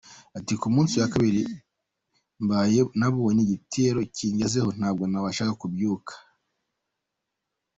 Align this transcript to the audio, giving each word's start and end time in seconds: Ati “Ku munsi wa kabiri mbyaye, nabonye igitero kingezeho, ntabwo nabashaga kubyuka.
Ati 0.37 0.53
“Ku 0.61 0.67
munsi 0.75 0.93
wa 1.01 1.07
kabiri 1.13 1.41
mbyaye, 2.43 2.79
nabonye 2.99 3.41
igitero 3.43 3.99
kingezeho, 4.15 4.69
ntabwo 4.77 5.03
nabashaga 5.07 5.53
kubyuka. 5.61 6.13